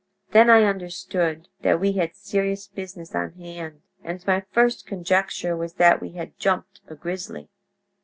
Then 0.31 0.49
I 0.49 0.63
understood 0.63 1.47
that 1.61 1.79
we 1.79 1.91
had 1.91 2.15
serious 2.15 2.67
business 2.67 3.13
on 3.13 3.33
hand, 3.33 3.81
and 4.03 4.25
my 4.25 4.41
first 4.49 4.87
conjecture 4.87 5.55
was 5.55 5.73
that 5.73 6.01
we 6.01 6.13
had 6.13 6.35
'jumped' 6.39 6.81
a 6.87 6.95
grizzly. 6.95 7.49